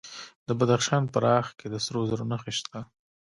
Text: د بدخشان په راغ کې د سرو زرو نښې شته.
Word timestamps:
د 0.47 0.49
بدخشان 0.59 1.03
په 1.13 1.17
راغ 1.25 1.45
کې 1.59 1.67
د 1.69 1.75
سرو 1.85 2.01
زرو 2.09 2.25
نښې 2.31 2.53
شته. 2.59 2.79